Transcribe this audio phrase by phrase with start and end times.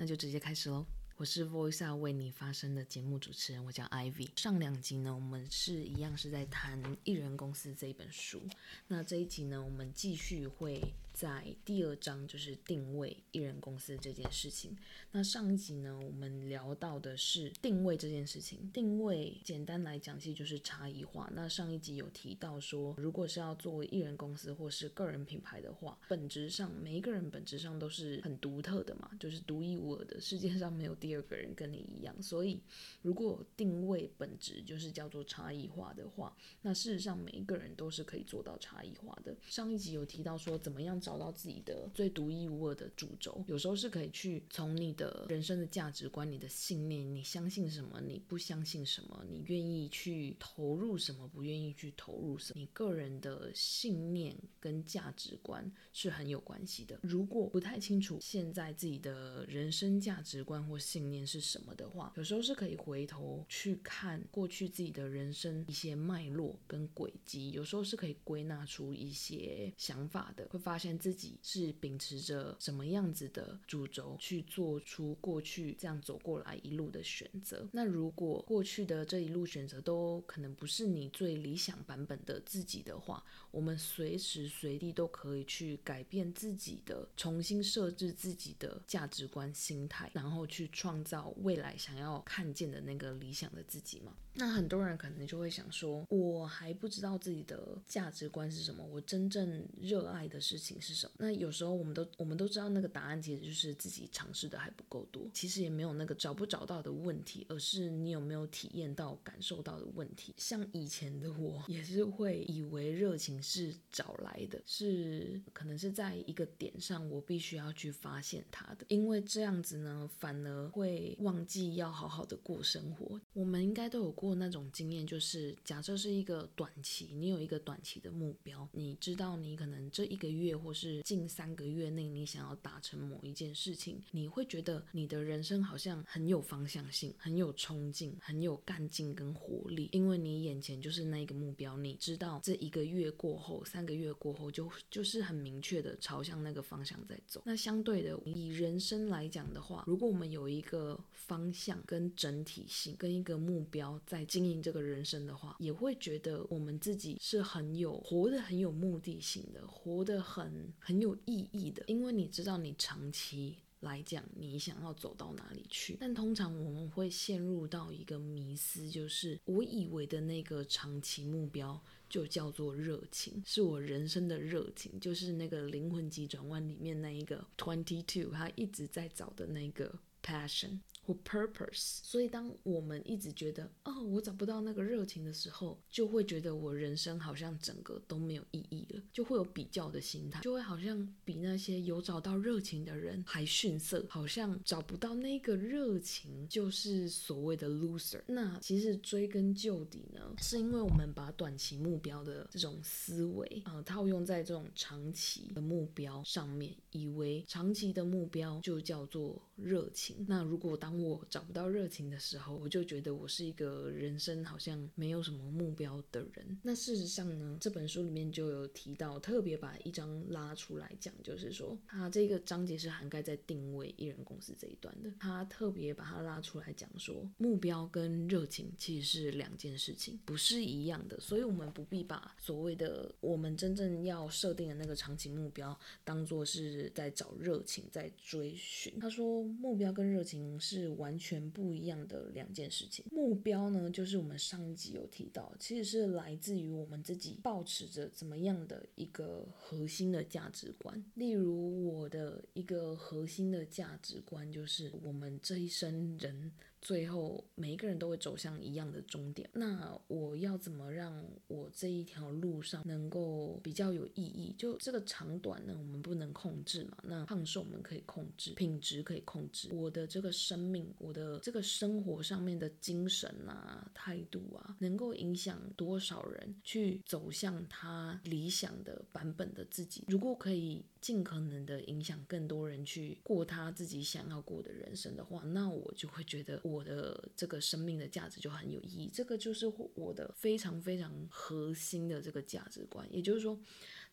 [0.00, 0.86] 那就直接开始喽。
[1.20, 4.30] 我是 Voice 为你发声的节目主持人，我叫 Ivy。
[4.36, 8.40] 上两集呢，我们是一样是在谈《艺人公司》这一本书。
[8.88, 10.80] 那这一集呢，我们继续会。
[11.12, 14.74] 在第二章就是定位艺人公司这件事情。
[15.10, 18.70] 那上一集呢，我们聊到的是定位这件事情。
[18.72, 21.28] 定位简单来讲，其实就是差异化。
[21.34, 32.20] 那上一集有提到说，如果是要作为一人公司或是个人品牌的话，本质上每一个人本质上都是很独特的嘛，就是独一无二的，世界上没有第二个人跟你一样。
[32.20, 32.60] 所以，
[33.02, 39.36] 如果定位本质就是叫做差异化的话，那事实上每一个人都是可以做到差异化的。
[39.42, 41.20] 上一集有提到说，怎么样找。
[41.20, 56.98] 到自己的最独一无二的主轴，有时候是可以去从你的人生的价值观、你的信念，你相信什么，你不相信什么，你愿意去投入什么，不愿意去投入什么，你个人的信念跟价值观是很有关系的。
[57.02, 70.90] 如果不太清楚现在自己的人生价值观或信信念是什么的话，有时候是可以回头去看过去自己的人生一些脉络跟轨迹，有时候是可以归纳出一些想法的，会发现。
[71.00, 77.66] 自己是秉持着什么样子的主轴去做出过去这样走过来一路的选择？
[77.72, 94.12] 那如果过去的这一路选择都可能不是你最理想版本的自己的话，我们随时随地都可以去改变自己的，重新设置自己的价值观、心态，然后去创创造未来想要看见的那个理想的自己嘛。
[94.32, 100.80] 那很多人可能就会想说，我还不知道自己的价值观是什么，我真正热爱的事情。
[100.80, 101.12] 是什么？
[101.18, 105.28] 那有时候我们都我们都知道那个答案，其实就是自己尝试的还不够多。
[105.32, 110.34] 其实也没有那个找不找到的问题，而是你有没有体验到、感受到的问题。
[110.38, 118.86] 像以前的我，也是会以为热情是找来的，是可能是在一个点上，我必须要去发现它的。
[118.88, 123.20] 因为这样子呢，反而会忘记要好好的过生活。
[123.32, 147.42] 我们应该都有过那种经验，就是假设是一个短期，你有一个短期的目标，你知道你可能这一个月或是近三个月内，你想要达成某一件事情，你会觉得你的人生好像很有方向性，很有冲劲，很有干劲跟活力，因为你眼前就是那个目标，你知道这一个月过后，三个月过后就就是很明确的朝向那个方向在走。
[147.44, 160.50] 那相对的，以人生来讲的话，如果我们有一一个方向跟整体性，跟一个目标在经营这个人生的话，也会觉得我们自己是很有活得很有目的性的，活得很。
[160.78, 165.96] 很有意义的，因为你知道你长期来讲，你想要走到哪里去。
[166.00, 180.80] 但通常我们会陷入到一个迷思，就是我以为的那个长期目标就叫做热情，是我人生的热情，就是那个灵魂急转弯里面那一个 twenty two，他一直在找的那个 passion。
[181.10, 198.22] 或 purpose，所以当我们一直觉得哦，我找不到那个热情的时候，就会觉得我人生好像整个都没有意义了，就会有比较的心态，就会好像比那些有找到热情的人还逊色，好像找不到那个热情就是所谓的 loser。
[198.26, 210.24] 那其实追根究底呢，是因为我们把短期目标的这种思维啊、套用在这种长期的目标上面，以为长期的目标就叫做热情。
[210.28, 216.58] 那如果当我找不到热情的时候，我就觉得我是一个人生好像没有什么目标的人。
[216.62, 225.10] 那事实上呢，这本书里面就有提到，特别把一章拉出来讲，就是说它这个章节是涵盖在定位艺人公司这一段的。
[225.20, 231.20] 他特别把它拉出来讲说，目标跟热情其实是两件事情，不是一样的。
[231.20, 238.98] 所以我们不必把所谓的我们真正要设定的那个长期目标当做是在找热情，在追寻。
[238.98, 240.79] 他说，目标跟热情是。
[240.80, 243.04] 是完全不一样的两件事情。
[243.10, 251.04] 目标呢，就是我们上一集有提到，其实是来自于我们自己抱持着怎么样的一个核心的价值观。
[251.14, 256.52] 例如，我的一个核心的价值观就是，我们这一生人。
[256.80, 259.48] 最后，每一个人都会走向一样的终点。
[259.52, 264.54] 那我要怎么让我这一条路上能够比较有意义？
[264.56, 266.96] 就这个长短呢，我们不能控制嘛。
[267.02, 269.68] 那胖瘦我们可以控制，品质可以控制。
[269.72, 280.04] 我的这个生命，我的这个生活上面的精神啊、态度啊，能够影响多少人去走向他理想的版本的自己？
[280.08, 280.84] 如果可以。
[281.00, 289.10] 尽可能的影响更多人去过他自己想要过的人生的话，那我就会觉得我的这个生命的价值就很有意义。
[289.12, 293.06] 这个就是我的非常非常核心的这个价值观。
[293.10, 293.58] 也就是说，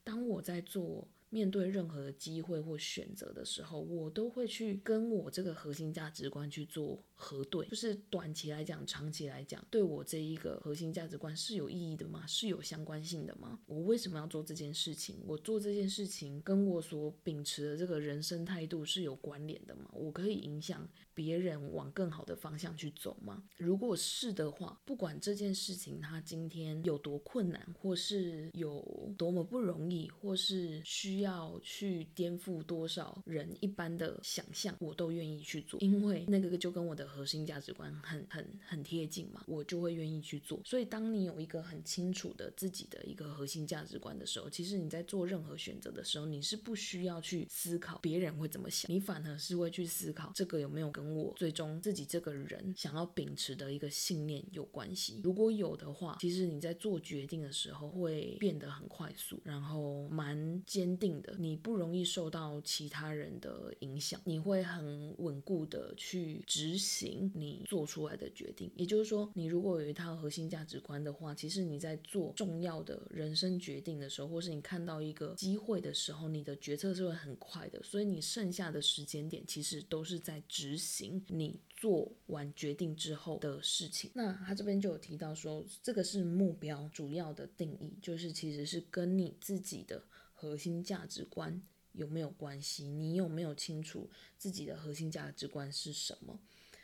[0.03, 12.25] 当我在做面对任何的机会或选择的时候，我都会去跟我这个核心价值观去做核对，就是短期来讲、长期来讲，对我这一个核心价值观是有意义的吗？
[12.27, 13.59] 是有相关性的吗？
[13.65, 15.17] 我为什么要做这件事情？
[15.25, 19.89] 我做这件事情跟我所秉持的这个人生态度是有关联的吗？
[19.93, 23.43] 我可以影响别人往更好的方向去走吗？
[23.57, 40.59] 如果是的话，不管这件事情它今天有多困难，或是有多么不容易，或是需要去颠覆多少人一般的想象，我都愿意去做，因为那个就跟我的核心价值观很很很贴近嘛，我就会愿意去做。
[40.65, 55.21] 所以，当你有一个很清楚的自己的一个核心价值观的时候，其实你在做任何选择的时候，你是不需要去思考别人会怎么想，你反而是会去思考这个有没有跟我最终自己这个人想要秉持的一个信念有关系。
[55.23, 68.71] 如果有的话，其实你在做决定的时候会变得很快速，然后蛮坚定的，你不容易受到其他人的影响，你会很稳固的去执行你做出来的决定。
[68.75, 77.81] 也就是说，你如果有一套核心价值观的话，其实你在做重要的人生决定的时候，或是你看到一个机会的时候，你的决策是会很快的。
[77.83, 84.09] 所以你剩下的时间点，其实都是在执行你做完决定之后的事情。
[84.13, 90.03] 那他这边就有提到说，这个是目标主要的定义，就是其实是跟你自己的
[90.39, 91.59] 核心价值观
[91.93, 92.87] 有没有关系？
[92.87, 94.07] 你有没有清楚
[94.37, 96.39] 自己的核心价值观是什么？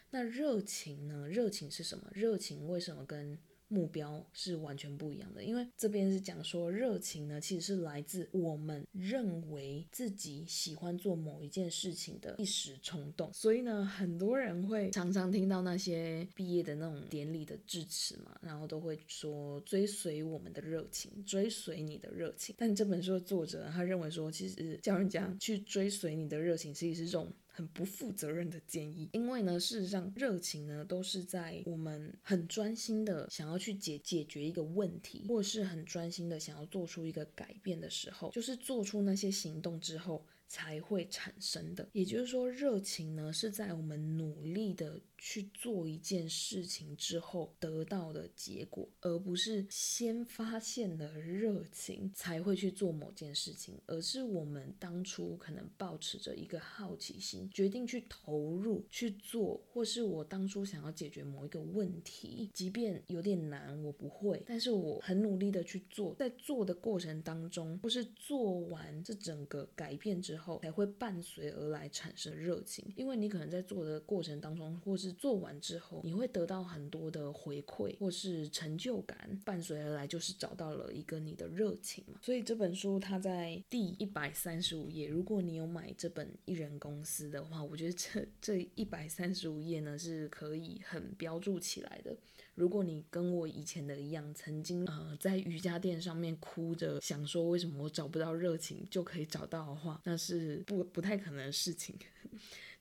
[0.09, 1.27] 那热情呢？
[1.27, 2.09] 热情是什么？
[2.11, 3.37] 热情为什么跟
[3.73, 13.33] 目标是完全不一样的，因为这边是讲说热情呢，其实是来自我们认为自己喜欢做某一件事情的一时冲动。
[13.33, 22.53] 所以呢，很多人会常常听到那些毕业的那种典礼的致辞嘛，然后都会说追随我们的热情，追随你的热情。
[22.57, 27.27] 但这本书的作者他认为说，其实叫人家去追随你的热情，其实是这种。
[27.55, 41.87] 很不负责任的建议，因为呢，事实上，热情呢都是在我们很专心的想要去解解决一个问题，或是很专心的想要做出一个改变的时候，就是做出那些行动之后才会产生的。
[41.93, 44.99] 也就是说，热情呢是在我们努力的。
[45.25, 82.19] 去做一件事情之后得到的结果，而不是先发现了热情才会去做某件事情，而是我们当初可能抱持着一个好奇心，决定去投入去做，或是我当初想要解决某一个问题，即便有点难，我不会，但是我很努力的去做，在做的过程当中，或是做完这整个改变之后，才会伴随而来产生热情，因为你可能在做的过程当中，或是做完之后，你会得到很多的回馈或是成就感，伴随而来就是找到了一个你的热情嘛。
[82.21, 92.15] 所以这本书它在第一百三十五页，如果你有买这本艺人公司的话，我觉得这这一百三十五页呢是可以很标注起来的。
[92.55, 101.95] 如果你跟我以前的一样，曾经呃在瑜伽垫上面哭着想说为什么我找不到热情就可以找到的话，那是不不太可能的事情。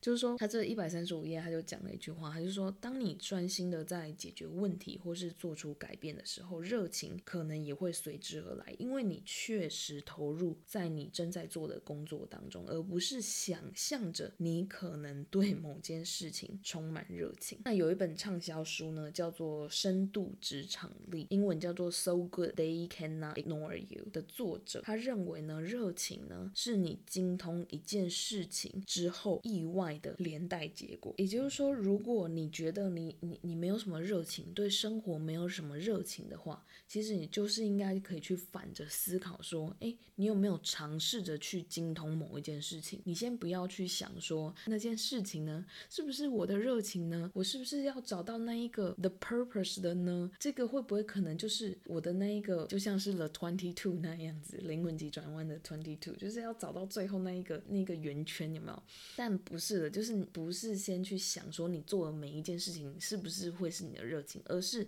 [0.03, 17.61] 就是说，他这一百三十五页，他就讲了一句话，他就说，当你专心的在解决问题或是做出改变的时候，热情可能也会随之而来，因为你确实投入在你正在做的工作当中，而不是想象着你可能对某件事情充满热情。
[17.65, 43.01] 那有一本畅销书呢，叫做《深度职场力》，英文叫做 So Good They Cannot Ignore You 的作者，他认为呢，热情呢是你精通一件事情之后意外的连带结果，也就是说，如果你觉得你你你没有什么热情，对生活没有什么热情的话，其实你就是应该可以去反着思考，说，诶，你有没有尝试着去精通某一件事情？
[43.05, 47.31] 你先不要去想说那件事情呢，是不是我的热情呢？
[47.35, 50.31] 我是不是要找到那一个 the purpose 的呢？
[50.39, 58.83] 这个会不会可能就是我的那一个，就像是 the twenty two 那样子，灵魂急转弯的 twenty two，就是要找到最后那一个那个圆圈，有没有？
[59.17, 59.82] 但不是。
[59.91, 64.87] 就是你不是先去想说你做的每一件事情是不是会是你的热情，而是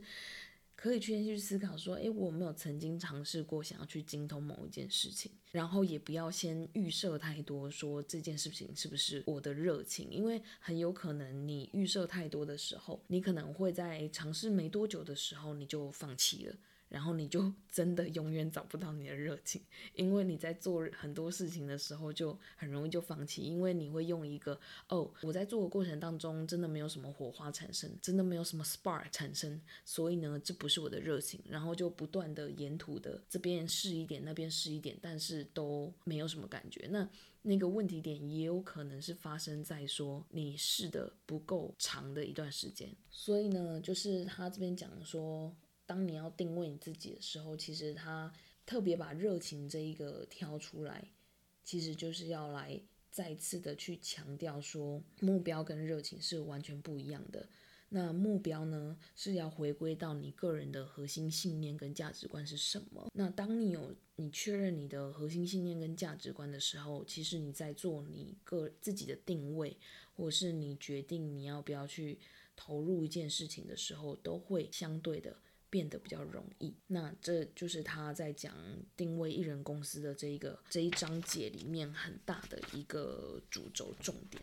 [0.76, 16.56] 可以去先去思考说，诶，我没有曾经尝试过想要去精通某一件事情，然后也不要先预设太多，说这件事情是不是我的热情，因为很有可能你预设太多的时候，你可能会在尝试没多久的时候你就放弃了。
[16.94, 19.60] 然后你就 真的永远找不到你的热情，
[19.94, 24.56] 因为你在做很多事情的时候就很容易就放弃，因为你会用一个
[24.88, 36.86] 哦，我在做的过程当中真的没有什么火花产生，真的没有什么 spark 产生，所以呢，这不是我的热情，然后就不断的沿途的这边试一点，那边试一点，但是都没有什么感觉。
[36.92, 37.08] 那
[37.42, 45.54] 那个问题点也有可能是发生在说你试的不够长的一段时间，所以呢，就是他这边讲说，
[45.86, 48.32] 当你要定位你自己的时候，其实他
[48.64, 51.06] 特别把热情这一个挑出来，
[51.62, 57.48] 其实就是要来再次的去强调说，目标跟热情是完全不一样的。
[57.90, 63.08] 那目标呢，是要回归到你个人的核心信念跟价值观是什么？
[63.14, 69.76] 那当你有你确认你的核心信念跟价值观的时候，其实你在做你个自己的定位，
[70.16, 72.18] 或是你决定你要不要去
[72.56, 75.36] 投入一件事情的时候，都会相对的
[75.74, 76.72] 变得比较容易。
[76.86, 78.54] 那这就是他在讲
[78.96, 84.40] 定位艺人公司的这一个这一章节里面很大的一个主轴重点。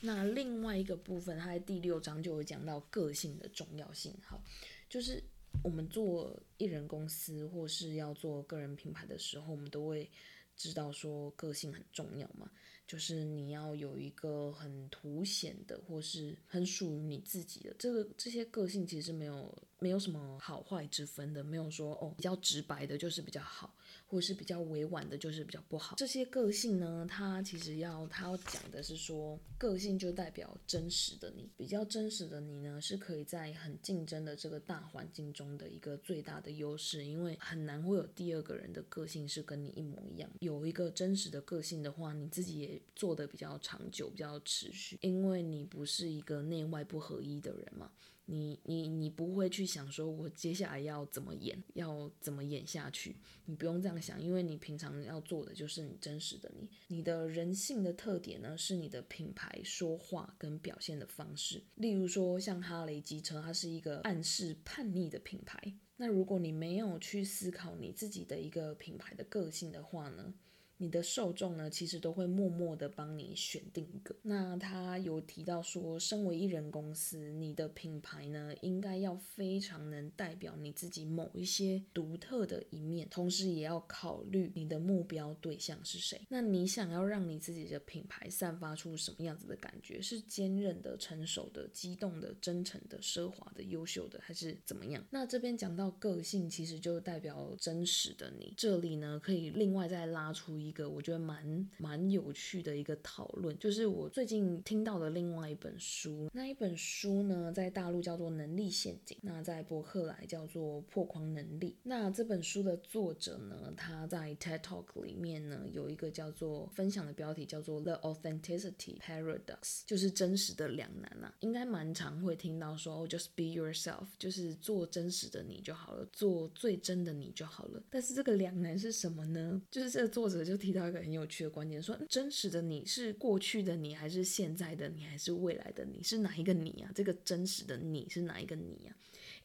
[0.00, 4.14] 那另外一个部分，他在第六章就会讲到个性的重要性。
[4.22, 4.40] 好，
[4.88, 5.20] 就是
[5.64, 10.08] 我们做艺人公司或是要做个人品牌的时候，我们都会
[10.56, 12.48] 知道说个性很重要嘛。
[12.86, 23.74] 就是你要有一个很凸显的，或是很属于你自己的这个这些个性，其实没有没有什么好坏之分的，没有说哦比较直白的就是比较好。
[24.06, 25.94] 或者是比较委婉的，就是比较不好。
[25.96, 31.48] 这些个性呢，它其实要它要讲的是说，个性就代表真实的你。
[31.56, 40.28] 比较真实的你呢，是可以在很竞争的这个大环境中的一个最大的优势，因为很难会有第二个人的个性是跟你一模一样。
[40.40, 47.92] 有一个真实的个性的话，你自己也做得比较长久，比较持续，因为你不是一个内外不合一的人嘛。
[48.30, 53.16] 你你你不会去想说，我接下来要怎么演，要怎么演下去？
[53.44, 56.68] 你不用这样想，因为你平常要做的就是你真实的你。
[56.86, 61.62] 你的人性的特点呢，是你的品牌说话跟表现的方式。
[61.74, 65.60] 例如说，像哈雷机车，它是一个暗示叛逆的品牌。
[65.96, 70.32] 那如果你没有去思考你自己的一个品牌的个性的话呢，
[70.80, 74.16] 你的受众呢，其实都会默默的帮你选定一个。
[74.22, 86.18] 那他有提到说，身为艺人公司，你的品牌呢，应该要非常能代表你自己某一些独特的一面，同时也要考虑你的目标对象是谁。
[86.30, 90.00] 那你想要让你自己的品牌散发出什么样子的感觉？
[90.00, 95.04] 是坚韧的、成熟的、激动的、真诚的、奢华的、优秀的，还是怎么样？
[95.10, 98.54] 那这边讲到个性，其实就代表真实的你。
[98.56, 100.69] 这里呢，可以另外再拉出一。
[100.70, 106.30] 一个我觉得蛮蛮有趣的一个讨论，就是我最近听到的另外一本书。
[106.32, 111.72] 那一本书呢，在大陆叫做《能力陷阱》，那在博客来叫做《破框能力》。
[111.82, 121.34] 那这本书的作者呢，他在 TED Talk 里面呢，有一个叫做分享的标题叫做 The Authenticity Paradox，就是真实的两难啊。
[121.40, 127.82] 应该蛮常会听到说，哦，just be yourself，就是做真实的你就好了，做最真的你就好了。
[127.90, 129.60] 但是这个两难是什么呢？
[129.70, 136.02] 就是这个作者就提到一个很有趣的观点，说真实的你是过去的你，还是现在的你，还是未来的你？
[136.02, 136.92] 是哪一个你啊？
[136.94, 138.94] 这个真实的你是哪一个你啊？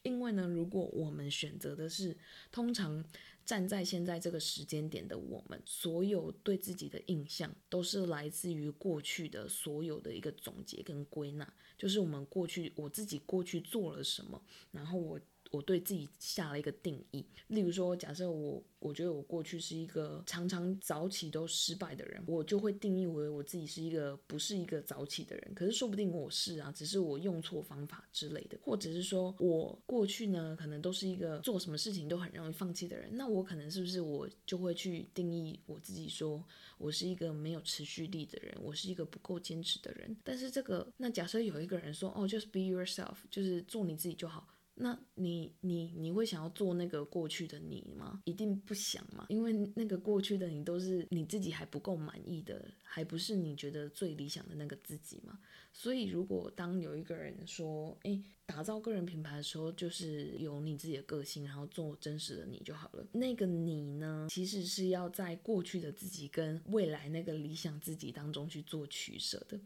[0.02, 2.16] 因为呢，如果我们选择的是
[2.52, 3.02] 通常
[3.44, 15.18] 站在现在这个时间点的我们，所有对自己的印象都是来自于过去的所有的一个总结跟归纳，就是我们过去我自己过去做了什么，然后我。
[15.56, 25.54] 我对自己下了一个定义，例如说，假设我我觉得我过去是一个常常早起都失败的人，我就会定义为我自己是一个不是一个早起的人。
[25.54, 33.08] 可是说不定我是啊，只是我用错方法之类的，或者是说我过去呢，可能都是一个做什么事情都很容易放弃的人。
[33.16, 36.44] 那我可能是不是我就会去定义我自己，说
[36.76, 40.14] 我是一个没有持续力的人，我是一个不够坚持的人。
[40.22, 44.46] 但是这个，那假设有一个人说，哦，就是 be yourself，就是做你自己就好。
[44.78, 48.20] 那你你你会想要做那个过去的你吗？
[48.24, 55.38] 一定不想嘛，因为那个过去的你都是你自己还不够满意的，还不是你觉得最理想的那个自己嘛。
[55.72, 63.04] 所以如果当有一个人说，诶，打造个人品牌的时候，就是有你自己的个性，然后做真实的你就好了。
[63.12, 69.58] 那个你呢，其实是要在过去的自己跟未来那个理想自己当中去做取舍的。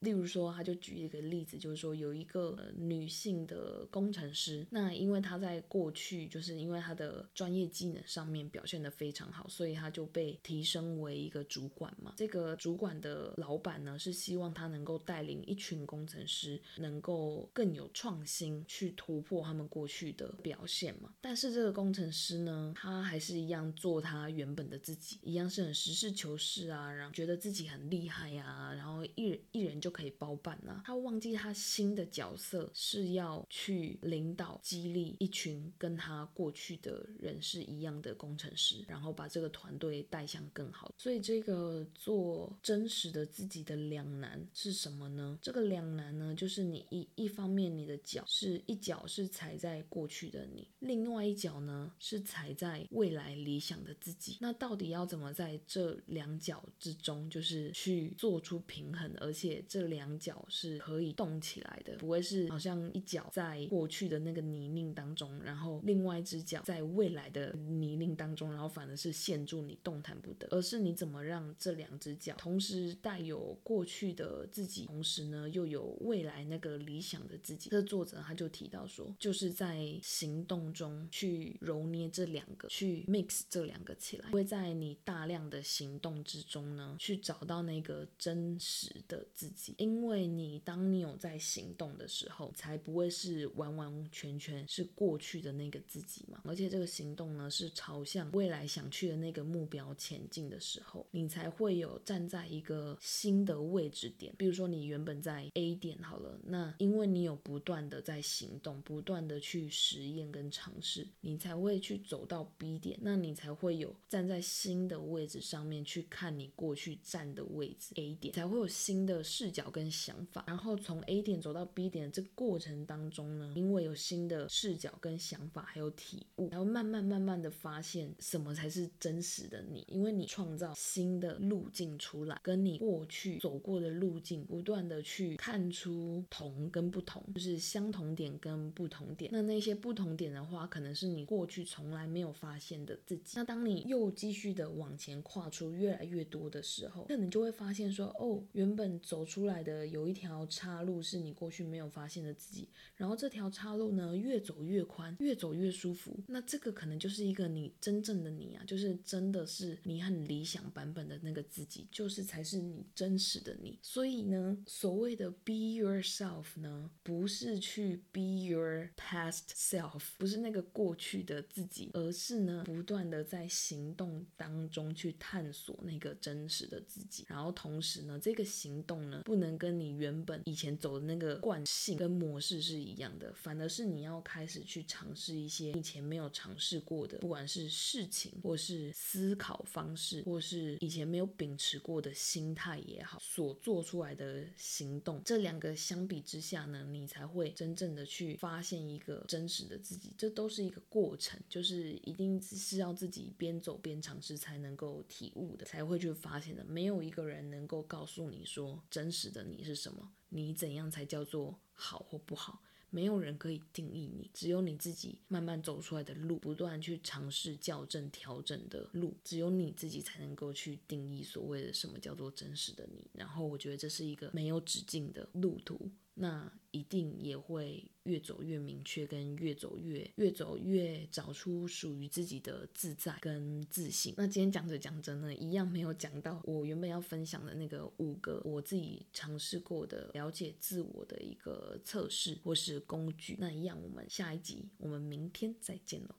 [0.00, 4.66] 例如说，他就举一个例子，就是说有一个女性的工程师。
[4.70, 12.12] 那因为她在过去就是因为她的专业技能上面表现得非常好，所以她就被提升为一个主管嘛。
[12.16, 21.14] 这个主管的老板呢，是希望她能够带领一群工程师，能够更有创新，去突破他们过去的表现嘛。
[21.22, 30.82] 但是这个工程师呢，他还是一样做他原本的自己，一样是很实事求是啊，然后觉得自己很厉害呀、然后一人一人就可以包办啊。
[30.84, 40.92] 他忘记他新的角色是要去领导、激励一群跟他过去的人是一样的工程师，然后把这个团队带向更好。
[40.98, 45.38] 所以这个做真实的自己的两难是什么呢？
[45.40, 54.36] 这个两难呢，就是你一一方面你的脚是一脚是踩在过去的你，另外一脚呢是踩在未来理想的自己。
[54.40, 77.70] 那到底要怎么在这两脚之中，就是去做出平衡，而且这两脚是可以动起来的，不会是好像一脚在过去的那个泥泞当中，然后另外一只脚在未来的泥泞当中，然后反而是陷住你动弹不得，而是你怎么让这两只脚同时带有过去的自己，同时呢又有未来那个理想的自己。
[77.70, 96.40] 这作者他就提到说，就是在行动中去揉捏这两个，去 mix 这两个起来，会在你大量的行动之中呢，去找到那个真实的自己，因为你当你有在行动的时候，才不会是完完全全是过去的那个自己嘛。
[96.42, 104.34] 而且这个行动呢，是朝向未来想去的那个目标前进的时候，你才会有站在一个新的位置点。
[104.36, 120.44] 比如说你原本在 A 点好了，那因为你有不断的在行动，不断的去实验跟尝试，你才会去走到 B 点，那你才会有站在新的位置上面去看你过去站的位置 A 点，才会有新的视角跟想法。
[120.46, 139.28] 然后从 A 点走到 B 点这过程当中呢，因为有新的视角跟想法，还有体悟，然后慢慢慢慢的发现什么才是真实的你，因为你创造新的路径出来，跟你过去走过的路径，不断的去看出同跟不同，就是相同点跟不同点。
[139.32, 143.32] 那那些不同点的话，可能是你过去从来没有发现的自己。
[143.34, 156.16] 那当你又继续的往前跨出越来越多的时候，那你就会发现说，哦，原本走出来的有一条岔路是你过去没有发现的自己，然后这条岔路呢，越走越宽，越走越舒服。
[156.28, 163.76] 那这个可能就是一个你真正的你啊，就是真的是你很理想版本的那个自己，就是才是你真实的你。
[163.82, 177.24] 所以呢，所谓的 be yourself 呢，不是去 be your past self，不是那个过去的自己，而是呢，不断的在行动当中去探索那个真实的自己。
[177.28, 200.14] 然后同时呢，这个行动呢，不能跟你原本以前走的那个惯性跟模式是一样的，反而是你要开始去尝试一些以前没有尝试过的，不管是事情，或是思考方式，或是以前没有秉持过的心态也好，所做出来的行动，这两个相比之下呢，你才会会真正的去发现一个真实的自己。
[200.16, 206.64] 这都是一个过程，就是一定是要自己边走边尝试才能够体悟的，才会去发现的。
[206.64, 212.62] 没有一个人能够告诉你说真实的你是什么，你怎样才叫做好或不好。
[212.90, 223.10] 没有人可以定义你，只有你自己慢慢走出来的路，不断去尝试校正、调整的路，只有你自己才能够去定义所谓的什么叫做真实的你。
[223.12, 225.90] 然后我觉得这是一个没有止境的路途。
[226.14, 234.14] 那一定也会越走越明确，跟越走越越走越找出属于自己的自在跟自信。
[234.16, 243.36] 那今天讲着讲着呢，一样没有讲到我原本要分享的那个五个我自己尝试过的了解自我的一个测试或是工具。
[243.38, 246.14] 那一样，我们下一集，我们明天再见喽。